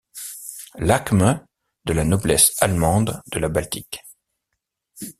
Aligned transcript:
Lachmes 0.79 1.45
de 1.85 1.93
la 1.93 2.03
noblesse 2.03 2.53
allemande 2.59 3.21
de 3.31 3.37
la 3.37 3.49
Baltique. 3.49 4.01